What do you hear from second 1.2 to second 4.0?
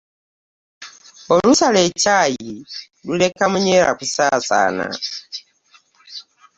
Olusala ekyayi luleka munyeera